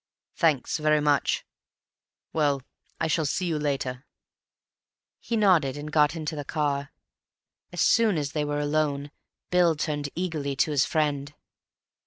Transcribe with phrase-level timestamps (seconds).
[0.35, 1.45] "Thanks very much.
[2.33, 2.63] Well,
[2.99, 4.03] I shall see you later."
[5.19, 6.91] He nodded and got into the car.
[7.71, 9.11] As soon as they were alone
[9.51, 11.35] Bill turned eagerly to his friend.